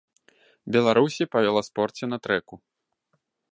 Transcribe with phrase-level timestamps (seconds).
[0.75, 2.55] Беларусі па веласпорце на трэку.